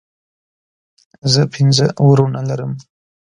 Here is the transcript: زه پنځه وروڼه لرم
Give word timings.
زه 1.33 1.41
پنځه 1.53 1.85
وروڼه 2.07 2.41
لرم 2.49 2.71